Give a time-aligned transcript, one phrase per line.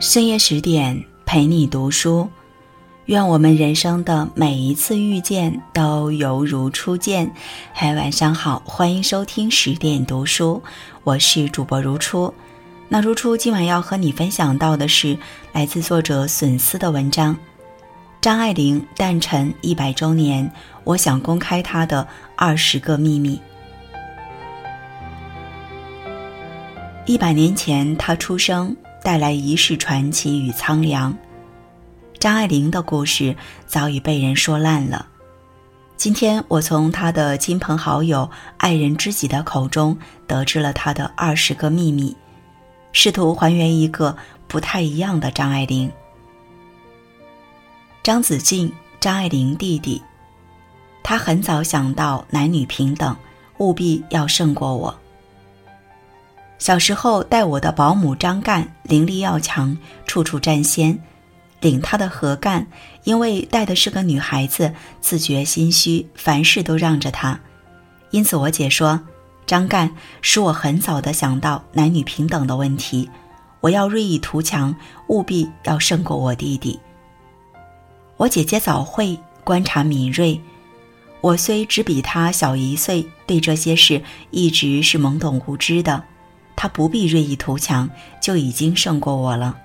[0.00, 2.28] 深夜十点陪你读书，
[3.06, 7.28] 愿我们人生的每一次遇见都犹如初见。
[7.72, 10.62] 嗨，晚上好，欢迎收听十点读书，
[11.02, 12.32] 我是主播如初。
[12.88, 15.18] 那如初今晚要和你分享到的是
[15.52, 17.36] 来自作者笋丝的文章：
[18.20, 20.48] 张爱玲诞辰一百周年，
[20.84, 23.40] 我想公开她的二十个秘密。
[27.04, 28.76] 一百年前，她出生。
[29.08, 31.16] 带来一世传奇与苍凉。
[32.18, 33.34] 张爱玲的故事
[33.66, 35.08] 早已被人说烂了。
[35.96, 42.14] 今天我从她的亲朋好友、爱人知己的口中得知了她的二十个秘密，
[42.92, 44.14] 试图还原一个
[44.46, 45.90] 不太一样的张爱玲。
[48.02, 50.02] 张子静，张爱玲弟弟，
[51.02, 53.16] 他很早想到男女平等，
[53.56, 54.94] 务必要胜过我。
[56.58, 60.98] 小时候带我的保姆张干灵力要强，处处占先。
[61.60, 62.66] 领他的何干，
[63.02, 67.40] 因为带的是个女孩子，自觉心虚，凡事都让着她。
[68.10, 69.00] 因此我姐说，
[69.44, 69.90] 张干
[70.22, 73.10] 使我很早的想到男女平等的问题，
[73.60, 74.74] 我要锐意图强，
[75.08, 76.78] 务必要胜过我弟弟。
[78.16, 80.40] 我姐姐早慧，观察敏锐，
[81.20, 86.04] 我虽只比她小一岁，对这些事一直是懵懂无知的。
[86.60, 87.88] 他不必锐意图强，
[88.20, 89.56] 就已经胜过我了。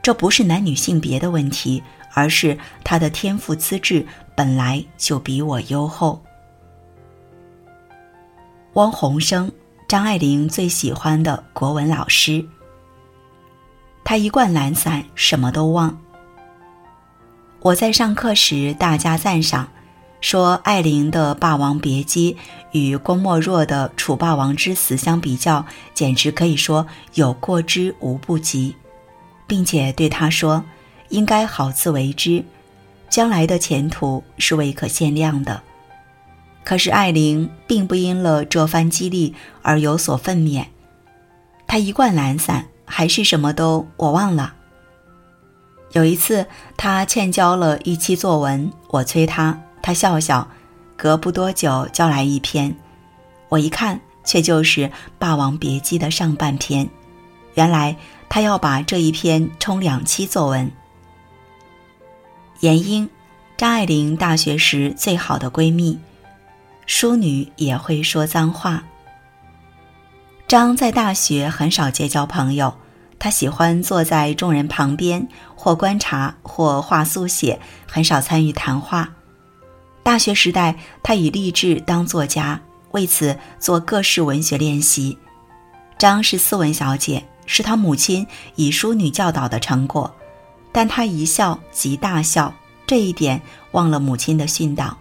[0.00, 1.82] 这不是男女性别的问题，
[2.14, 4.06] 而是他的天赋资质
[4.36, 6.22] 本来就比我优厚。
[8.74, 9.50] 汪洪生，
[9.88, 12.46] 张爱玲最喜欢的国文老师。
[14.04, 16.00] 他一贯懒散，什么都忘。
[17.62, 19.68] 我在上课时，大家赞赏。
[20.22, 22.34] 说艾琳的《霸王别姬》
[22.70, 28.76] 与郭沫若的《楚霸王之死》相比较，简直可以说有过之无不及，
[29.48, 30.64] 并且对他说
[31.10, 32.44] ：“应该好自为之，
[33.10, 35.60] 将来的前途是未可限量的。”
[36.64, 40.66] 可是艾琳并不因了这番激励而有所奋勉，
[41.66, 44.54] 她一贯懒散，还是什么都我忘了。
[45.90, 46.46] 有一次，
[46.76, 49.60] 她欠交了一期作文，我催她。
[49.82, 50.48] 他笑笑，
[50.96, 52.74] 隔不多久交来一篇，
[53.48, 54.82] 我一看，却就是
[55.18, 56.88] 《霸王别姬》的上半篇。
[57.54, 57.94] 原来
[58.28, 60.70] 他要把这一篇充两期作文。
[62.60, 63.10] 闫英，
[63.56, 65.98] 张爱玲大学时最好的闺蜜，
[66.86, 68.84] 淑女也会说脏话。
[70.46, 72.72] 张在大学很少结交朋友，
[73.18, 75.26] 她喜欢坐在众人旁边，
[75.56, 79.12] 或观察，或画速写，很少参与谈话。
[80.02, 85.16] 大学时代，他以立志当作家，为此做各式文学练习。
[85.96, 88.26] 张是斯文小姐，是她母亲
[88.56, 90.12] 以淑女教导的成果，
[90.72, 92.52] 但她一笑即大笑，
[92.86, 93.40] 这一点
[93.70, 94.96] 忘了母亲的训导。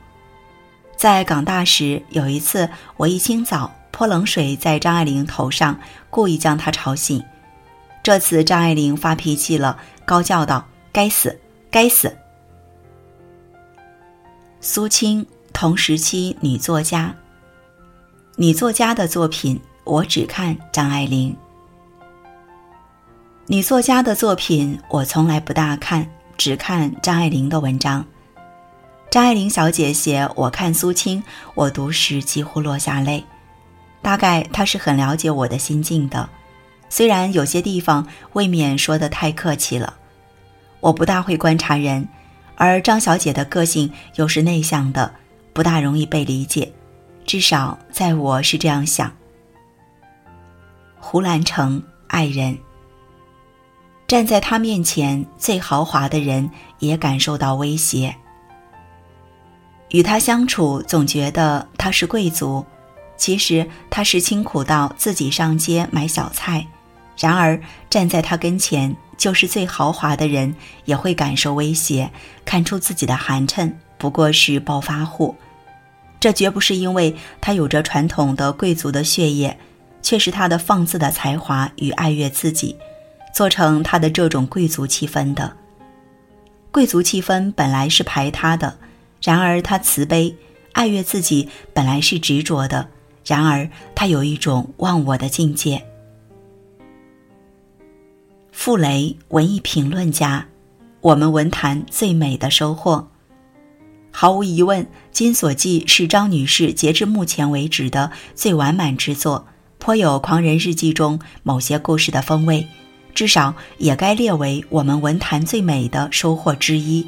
[0.96, 5.80] 在港大时，有一次我一清早泼冷水在张爱玲头上，
[6.12, 7.24] 故意将她吵醒。
[8.04, 11.40] 这次张爱玲发脾气了，高叫道：“该死，
[11.72, 12.16] 该死！”
[14.64, 17.12] 苏青，同时期女作家。
[18.36, 21.36] 女作家的作品，我只看张爱玲。
[23.48, 26.08] 女作家的作品，我从来不大看，
[26.38, 28.06] 只看张爱玲的文章。
[29.10, 31.20] 张爱玲小姐写《我看苏青》，
[31.56, 33.26] 我读时几乎落下泪。
[34.04, 36.30] 大概她是很了解我的心境的，
[36.88, 39.96] 虽然有些地方未免说的太客气了。
[40.82, 42.08] 我不大会观察人。
[42.62, 45.12] 而张小姐的个性又是内向的，
[45.52, 46.72] 不大容易被理解，
[47.26, 49.12] 至少在我是这样想。
[51.00, 52.56] 胡兰成爱人，
[54.08, 58.16] 站在他面前最豪华的人也感受到威胁。
[59.90, 62.64] 与他相处，总觉得他是贵族，
[63.18, 66.68] 其实他是清苦到自己上街买小菜。
[67.22, 68.94] 然而站在他跟前。
[69.18, 72.10] 就是最豪华的人也会感受威胁，
[72.44, 75.36] 看出自己的寒碜，不过是暴发户。
[76.20, 79.60] 这绝不是因为他有着传统的贵族的血液，
[80.02, 82.76] 却是他的放肆的才华与爱悦自己，
[83.32, 85.56] 做成他的这种贵族气氛的。
[86.72, 88.80] 贵族气氛本来是排他的，
[89.22, 90.36] 然而他慈悲，
[90.72, 92.88] 爱悦自己本来是执着的，
[93.24, 95.86] 然而他有一种忘我的境界。
[98.72, 100.46] 傅雷，文艺评论家，
[101.02, 103.06] 我们文坛最美的收获。
[104.12, 109.46] 毫无疑问，《金锁记》是张女士截至目前为止的最完满之作，
[109.78, 112.66] 颇有《狂人日记》中某些故事的风味，
[113.14, 117.06] 至少也该列为我们文坛最美的收获之一。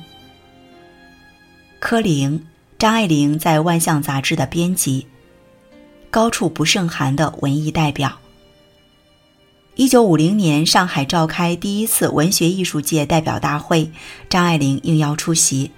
[1.79, 2.45] 柯林，
[2.77, 5.07] 张爱玲在《万象》杂志的编辑，
[6.09, 8.19] 高处不胜寒的文艺代表。
[9.75, 13.89] 一九五零年，上海召开第一次文学艺术界代表大会，
[14.29, 15.71] 张爱玲应邀出席。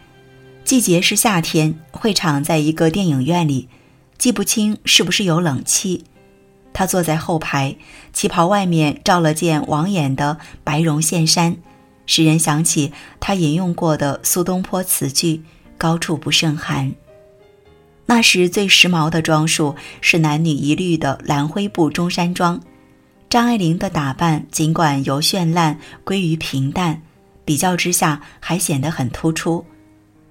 [0.66, 3.70] 季节是夏天，会场在一个电影院里，
[4.18, 6.04] 记不清是不是有冷气。
[6.74, 7.78] 她坐在后排，
[8.12, 11.56] 旗袍外面罩了件网眼的白绒线衫，
[12.06, 15.42] 使人想起她引用过的苏东坡词句
[15.80, 16.94] “高处不胜寒”。
[18.08, 22.62] 那时最时髦的装束是男女一律的蓝灰布中山装。
[23.36, 27.02] 张爱玲的打扮尽管由绚烂归于平淡，
[27.44, 29.66] 比较之下还显得很突出。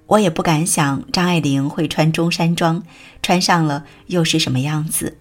[0.07, 2.81] 我也不敢想张爱玲会穿中山装，
[3.21, 5.19] 穿上了又是什么样子。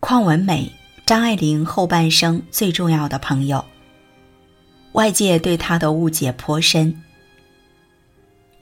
[0.00, 0.72] 邝文美，
[1.06, 3.64] 张爱玲后半生最重要的朋友。
[4.94, 7.00] 外界对她的误解颇深。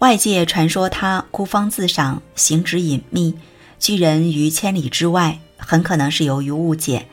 [0.00, 3.34] 外界传说她孤芳自赏，行止隐秘，
[3.78, 5.38] 拒人于千里之外。
[5.56, 7.06] 很可能是由于误解，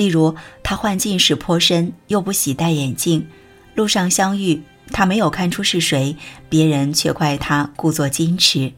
[0.00, 3.26] 例如他患近视颇深，又不喜戴眼镜，
[3.74, 6.16] 路上相遇，他没有看出是谁，
[6.48, 8.72] 别人却怪他故作矜持。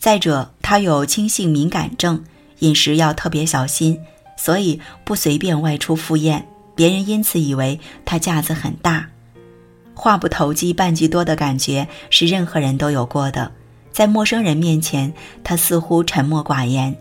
[0.00, 2.24] 再者，他有轻性敏感症，
[2.58, 4.00] 饮食要特别小心，
[4.36, 9.06] 所以不随便外出赴宴，别人因此以为他架子很大。
[9.94, 13.52] 话不投机半句多的感觉是任何人都有过的，
[13.92, 15.14] 在陌生人面前，
[15.44, 16.96] 他似乎沉默寡言。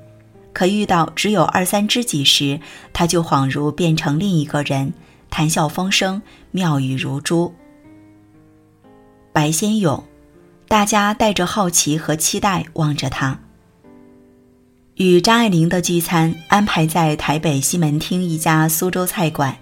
[0.58, 2.60] 可遇到只有二三知己时，
[2.92, 4.92] 他就恍如变成另一个人，
[5.30, 6.20] 谈笑风生，
[6.50, 7.54] 妙语如珠。
[9.32, 10.04] 白先勇，
[10.68, 13.40] 大家带着好奇和期待望着他。
[14.96, 19.56] 与张爱玲的聚餐安排在台北西门町一家苏州菜馆。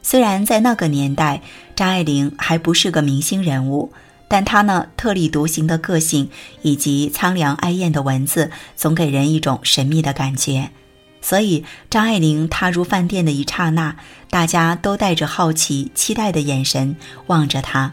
[0.00, 1.42] 虽然在那个年代，
[1.74, 3.92] 张爱玲还不是个明星人物。
[4.30, 6.30] 但他呢特立独行的个性
[6.62, 10.70] 以及苍凉哀艳的文字，总给人一种神秘的感觉。
[11.20, 13.96] 所以，张爱玲踏入饭店的一刹那，
[14.30, 16.94] 大家都带着好奇、期待的眼神
[17.26, 17.92] 望着她。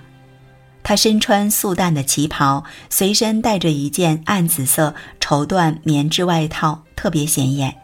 [0.84, 7.76] 她身穿素淡的旗袍，随身带着一件暗紫色绸缎棉质外套，特别显眼。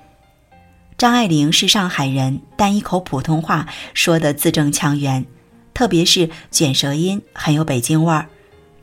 [0.96, 5.26] 张爱玲是上海人，但一口普通话说得字正腔圆，
[5.74, 8.28] 特别是卷舌音，很有北京味儿。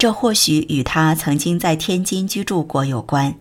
[0.01, 3.35] 这或许与他曾经在天津居住过有关。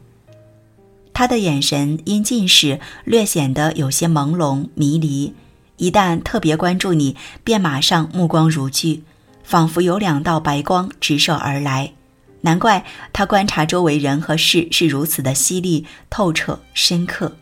[1.13, 5.33] 他的眼神因近视略显得有些朦胧迷离，
[5.77, 7.15] 一旦特别关注你，
[7.45, 9.01] 便马上目光如炬，
[9.41, 11.93] 仿佛有两道白光直射而来。
[12.41, 12.83] 难怪
[13.13, 17.37] 他观察周围人和事是如此的犀利、透彻、深刻。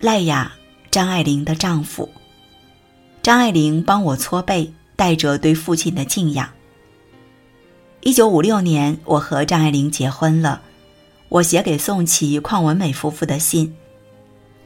[0.00, 0.50] 赖雅，
[0.90, 2.08] 张爱玲的丈夫。
[3.22, 6.48] 张爱玲帮我搓背，带着对父亲的敬仰。
[8.04, 10.60] 一九五六年，我和张爱玲结婚了。
[11.30, 13.74] 我写给宋琦、邝文美夫妇的信，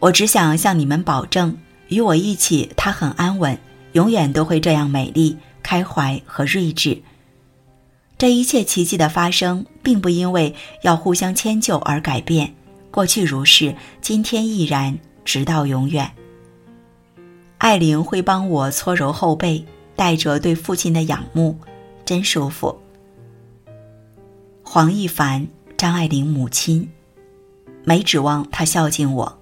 [0.00, 1.56] 我只想向你们保证，
[1.86, 3.56] 与我一起，她很安稳，
[3.92, 7.00] 永远都会这样美丽、开怀和睿智。
[8.18, 10.52] 这一切奇迹的发生，并不因为
[10.82, 12.52] 要互相迁就而改变，
[12.90, 16.10] 过去如是，今天亦然，直到永远。
[17.58, 21.56] 爱玲会帮我搓揉后背，带着对父亲的仰慕，
[22.04, 22.76] 真舒服。
[24.78, 26.88] 黄亦凡，张爱玲母亲，
[27.82, 29.40] 没指望她孝敬我。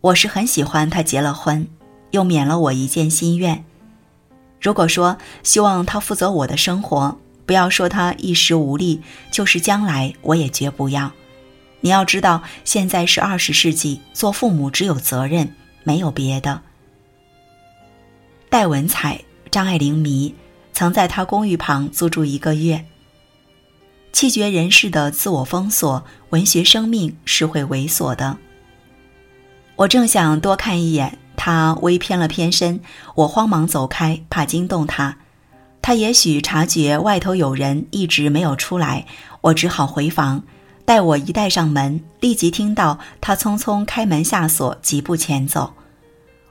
[0.00, 1.68] 我是很喜欢她结了婚，
[2.10, 3.62] 又免了我一件心愿。
[4.62, 11.12] 如果说希望她负责我的生活，不要说她一时无力，就是将来我也绝不要。
[11.82, 16.62] 你要知道，现在是二十世纪，做父母只有责任，没有别的。
[18.48, 20.34] 戴文彩，张爱玲迷，
[20.72, 22.86] 曾在她公寓旁租住一个月。
[24.12, 28.36] 气绝人世的自我封锁，文学生命是会猥琐的。
[29.76, 32.80] 我正想多看一眼，他微偏了偏身，
[33.14, 35.16] 我慌忙走开，怕惊动他。
[35.80, 39.06] 他也许察觉外头有人，一直没有出来，
[39.40, 40.44] 我只好回房。
[40.84, 45.72] 待我一带上门，立即听到他匆匆开门下锁，疾步前走。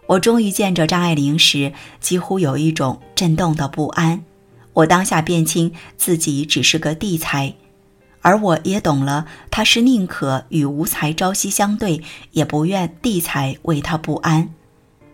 [0.07, 4.23] 我终于见着张爱玲时，几乎有一种震动的不安。
[4.73, 7.53] 我当下辨清自己只是个地才，
[8.21, 12.01] 而我也懂了，他是宁可与无才朝夕相对，
[12.31, 14.53] 也不愿地才为他不安。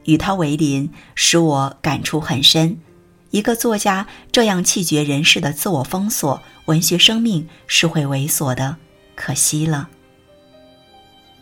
[0.05, 2.79] 与他为邻，使我感触很深。
[3.31, 8.77] 一个作家这样气绝人世的自我封锁，文学生命是会猥琐的，
[9.15, 9.89] 可惜了。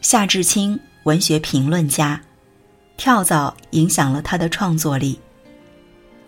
[0.02, 2.22] 夏志清，文学评论家，
[2.98, 5.20] 跳蚤影响了他的创作力。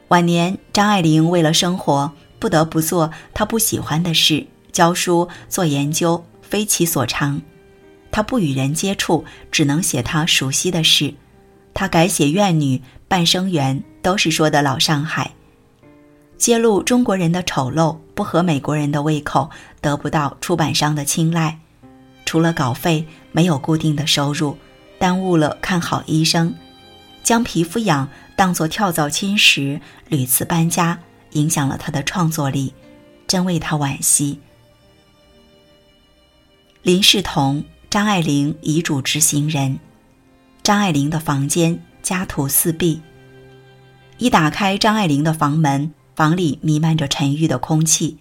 [0.10, 2.10] 晚年，张爱玲为了生活，
[2.40, 7.42] 不得不做她不喜欢的事，教书、做研究，非其所长。
[8.10, 11.14] 她不与人接触，只能写她熟悉的事。
[11.74, 12.78] 她改写《怨女》
[13.10, 15.30] 《半生缘》，都是说的老上海。
[16.38, 19.50] 揭露中国人的丑陋，不合美国人的胃口，
[19.82, 21.60] 得不到出版商的青睐。
[22.26, 24.58] 除了稿费，没有固定的收入，
[24.98, 26.54] 耽误了看好医生，
[27.24, 28.08] 将皮肤痒。
[28.38, 31.00] 当作跳蚤侵蚀，屡次搬家，
[31.32, 32.72] 影响了他的创作力，
[33.26, 34.40] 真为他惋惜。
[36.84, 39.80] 林世彤，张爱玲遗嘱执行人。
[40.62, 43.02] 张爱玲的房间家徒四壁。
[44.20, 48.20] 一打开张爱玲的房门，房里弥漫着沉郁的空气，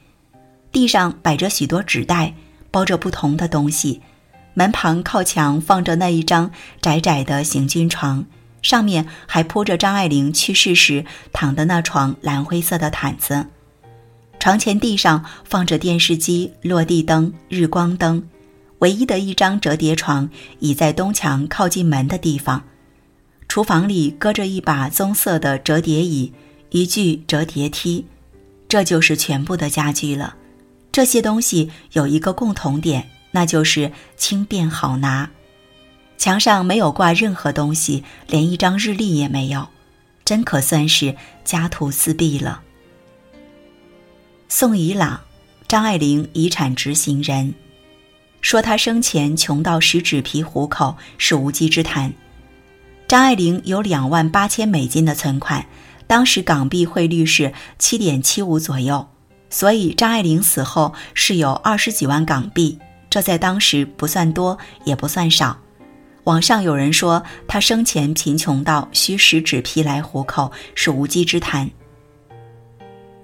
[0.72, 2.32] 地上摆着许多纸袋，
[2.70, 4.00] 包着不同的东西。
[4.54, 8.24] 门旁靠墙放着那一张窄窄的行军床。
[8.66, 13.46] 上面还铺着张爱玲去世时躺的那床蓝灰色的毯子，
[14.40, 18.28] 床前地上放着电视机、落地灯、日光灯，
[18.80, 22.64] 唯一的一张折叠床倚在东墙靠近门的地方。
[23.46, 26.32] 厨房里搁着一把棕色的折叠椅，
[26.70, 28.04] 一具折叠梯，
[28.66, 30.34] 这就是全部的家具了。
[30.90, 35.30] 这些东西有一个共同点，那就是轻便好拿。
[36.18, 39.68] 墙上没有挂任何东西，连一张日历也没有，
[40.24, 42.62] 真可算是家徒四壁了。
[44.48, 45.20] 宋怡朗，
[45.68, 47.54] 张爱玲遗产执行人，
[48.40, 52.12] 说她生前穷到食指皮糊口是无稽之谈。
[53.06, 55.66] 张爱玲有两万八千美金的存款，
[56.06, 59.06] 当时港币汇率是七点七五左右，
[59.50, 62.78] 所以张爱玲死后是有二十几万港币，
[63.10, 65.58] 这在当时不算多，也不算少。
[66.26, 71.70] 网上有人说他生前贫穷到需食纸皮来糊口，是无稽之谈。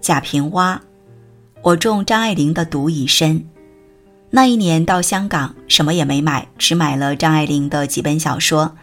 [0.00, 0.80] 贾平凹，
[1.62, 3.44] 我中张爱玲的毒已深。
[4.30, 8.76] 那一年到香港，什么也没买，只买了张爱玲的几本小说。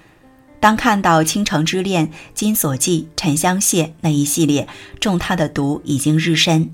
[0.59, 4.67] 当看到《倾城之恋》《金锁记》《沉香屑》那一系列，
[4.99, 6.69] 中她的毒已经日深。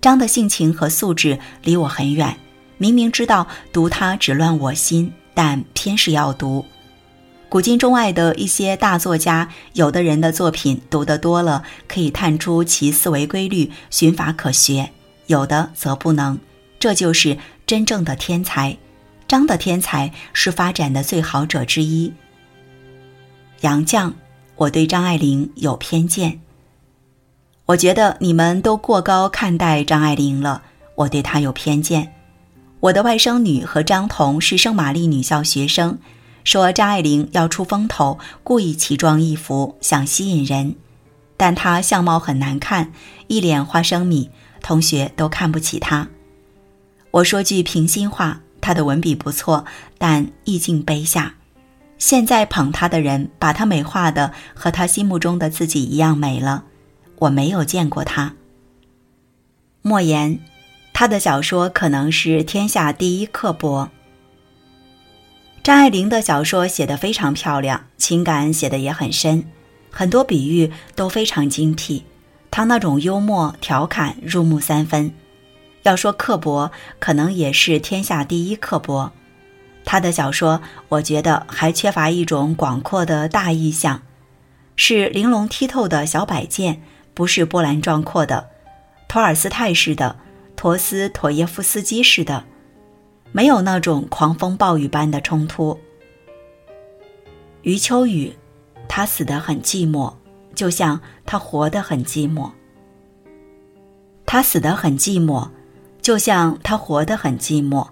[0.00, 2.34] 张的性情和素质离我很远，
[2.78, 5.12] 明明知道读他只乱我心。
[5.34, 6.64] 但偏是要读，
[7.48, 14.90] 古今中外的一些大作家，有的人的作品读得多了，可以探出其思维规律，寻法可学；
[15.26, 16.38] 有的则不能，
[16.78, 18.76] 这就是真正的天才。
[19.26, 22.12] 张的天才是发展的最好者之一。
[23.60, 24.12] 杨绛，
[24.56, 26.40] 我对张爱玲有偏见。
[27.66, 30.62] 我觉得你们都过高看待张爱玲了，
[30.96, 32.12] 我对她有偏见。
[32.80, 35.98] 我的外甥女和张彤是圣玛丽女校学生，
[36.44, 40.74] 说张爱玲要出风头，故意奇装异服想吸引人，
[41.36, 42.90] 但她相貌很难看，
[43.26, 44.30] 一脸花生米，
[44.62, 46.08] 同学都看不起她。
[47.10, 49.66] 我说句平心话，她的文笔不错，
[49.98, 51.34] 但意境卑下。
[51.98, 56.64] 现在捧她的人把她美化的和她心目中的自己一样美了，
[57.18, 58.32] 我没有见过她。
[59.82, 60.40] 莫言。
[61.00, 63.88] 他的小说可能是天下第一刻薄。
[65.62, 69.46] 张爱玲的小说写得非常漂亮，情感写得也很深，
[69.90, 72.04] 很多比喻都非常精辟。
[72.50, 75.14] 她那种幽默调侃入木三分。
[75.84, 79.10] 要说刻薄，可能也是天下第一刻薄。
[79.86, 84.02] 她的小说，我觉得还缺乏一种广阔的大意象，
[84.76, 86.82] 是玲珑剔透的小摆件，
[87.14, 88.50] 不是波澜壮阔的
[89.08, 90.16] 托尔斯泰式的。
[90.60, 92.44] 陀思妥耶夫斯基似的，
[93.32, 95.80] 没有那种狂风暴雨般的冲突。
[97.62, 98.36] 余秋雨，
[98.86, 100.12] 他死得很寂寞，
[100.54, 102.50] 就像他活得很寂寞。
[104.26, 105.48] 他死得很寂寞，
[106.02, 107.88] 就像他活得很寂寞。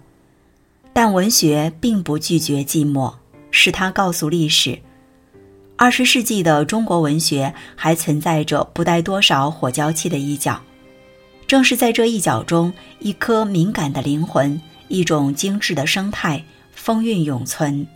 [0.93, 3.15] 但文学并不拒绝寂寞，
[3.51, 4.79] 是他告诉历史：
[5.79, 10.61] 二十世纪的中国文学还存在着不带多少火焦气的一角。
[11.49, 17.87] 正是在这一角中，一颗敏感的灵魂，一种精致的生态，风韵永存。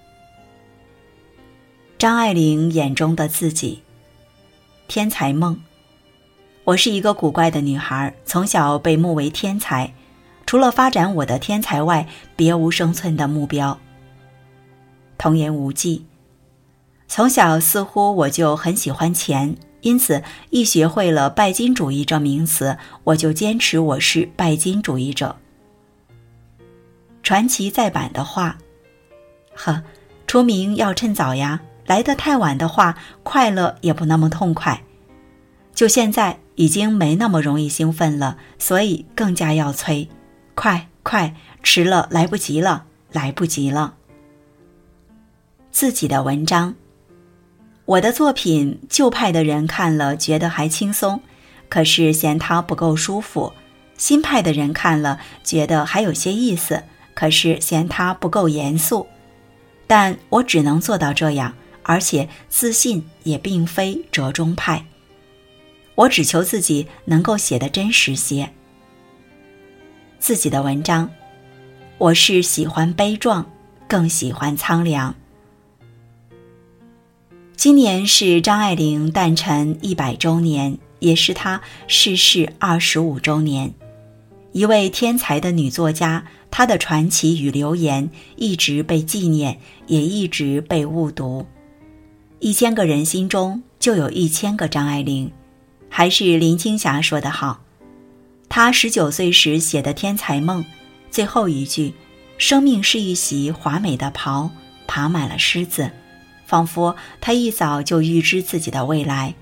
[1.99, 3.83] 张爱玲眼中的自己，
[4.89, 5.61] 天才梦。
[6.65, 9.93] 我是一个古怪的女孩，从小被目为天才，
[10.47, 13.79] 除了发展我的天才外，别无生存的目标。
[15.19, 16.07] 童言无忌，
[17.07, 19.55] 从小似乎我就很喜欢钱。
[19.83, 25.37] 因此，一学会了“拜金主义”这名词，我就坚持我是拜金主义者。
[27.23, 28.59] 传奇再版的话
[29.55, 29.83] ：“呵，
[30.27, 34.83] 出名要趁早呀，来得太晚的话，快乐也不那么痛快。
[35.75, 40.09] 就现在已经没那么容易兴奋了，所以更加要催，
[40.55, 43.95] 快快，迟了来不及了，来不及了。
[45.71, 46.75] 自己的文章，
[47.85, 51.21] 我的作品，旧派的人看了觉得还轻松，
[51.69, 53.53] 可是嫌它不够舒服；
[53.99, 59.07] 新派的人看了觉得还有些意思，可是嫌它不够严肃。
[59.89, 64.87] 但我只能做到这样，而且自信也并非折中派。
[65.97, 68.49] 我只求自己能够写得真实些。
[70.21, 71.11] 自己的文章，
[71.99, 73.51] 我是喜欢悲壮，
[73.89, 75.15] 更喜欢苍凉。
[77.57, 83.73] 今年是张爱玲诞辰一百周年，也是她逝世二十五周年。
[84.53, 91.47] 一位天才的女作家，她的传奇与流言一直被纪念，也一直被误读。
[92.41, 95.31] 一千个人心中就有一千个张爱玲。
[95.89, 97.61] 还是林青霞说得好，
[98.49, 100.65] 她十九岁时写的《天才梦》，
[101.11, 101.95] 最后一句
[102.39, 104.51] ：“生命是一袭华美的袍，
[104.89, 105.91] 爬满了虱子。”
[106.53, 109.35] 仿佛他一早就预知自己的未来，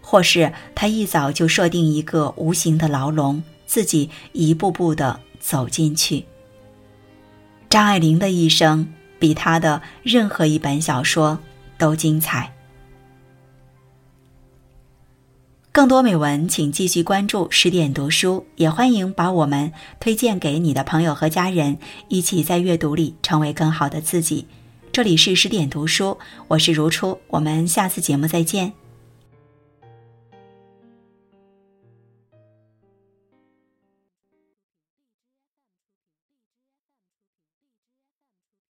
[0.00, 6.24] 或是他一早就设定一个无形的牢笼，自己一步步的走进去。
[7.68, 11.38] 张爱玲的一生比她的任何一本小说
[11.76, 12.50] 都精彩。
[15.70, 19.70] 更多美文，请继续关注十点读书，也欢迎把我们
[20.00, 21.76] 推荐给你的朋友和家人，
[22.08, 24.46] 一起在阅读里成为更好的自己。
[24.92, 26.18] 这里是十点读书，
[26.48, 28.74] 我是如初，我们下次节目再见。